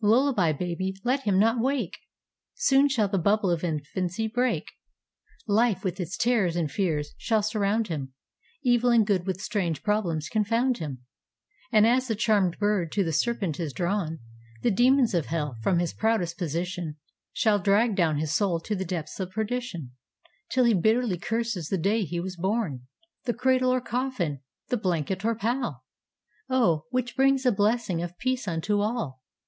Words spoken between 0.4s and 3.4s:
baby let him not wake! Soon shall the